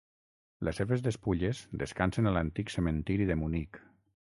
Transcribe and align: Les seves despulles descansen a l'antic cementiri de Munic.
Les 0.67 0.79
seves 0.81 1.03
despulles 1.09 1.61
descansen 1.85 2.31
a 2.33 2.37
l'antic 2.39 2.77
cementiri 2.79 3.33
de 3.33 3.41
Munic. 3.45 3.85